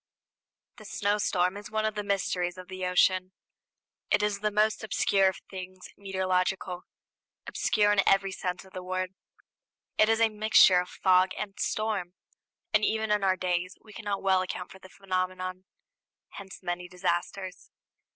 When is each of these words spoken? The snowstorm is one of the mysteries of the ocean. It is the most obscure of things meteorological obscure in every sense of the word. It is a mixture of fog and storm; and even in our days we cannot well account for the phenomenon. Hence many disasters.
The 0.77 0.85
snowstorm 0.85 1.55
is 1.57 1.69
one 1.69 1.85
of 1.85 1.93
the 1.93 2.01
mysteries 2.03 2.57
of 2.57 2.69
the 2.69 2.87
ocean. 2.87 3.33
It 4.09 4.23
is 4.23 4.39
the 4.39 4.49
most 4.49 4.83
obscure 4.83 5.27
of 5.29 5.37
things 5.47 5.89
meteorological 5.95 6.85
obscure 7.45 7.91
in 7.91 8.01
every 8.07 8.31
sense 8.31 8.65
of 8.65 8.73
the 8.73 8.81
word. 8.81 9.13
It 9.99 10.09
is 10.09 10.19
a 10.19 10.29
mixture 10.29 10.79
of 10.79 10.89
fog 10.89 11.33
and 11.37 11.53
storm; 11.59 12.15
and 12.73 12.83
even 12.83 13.11
in 13.11 13.23
our 13.23 13.37
days 13.37 13.77
we 13.83 13.93
cannot 13.93 14.23
well 14.23 14.41
account 14.41 14.71
for 14.71 14.79
the 14.79 14.89
phenomenon. 14.89 15.65
Hence 16.29 16.63
many 16.63 16.87
disasters. 16.87 17.69